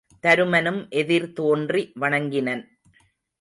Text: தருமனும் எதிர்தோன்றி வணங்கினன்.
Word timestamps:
தருமனும் 0.19 0.79
எதிர்தோன்றி 0.91 1.91
வணங்கினன். 1.99 2.63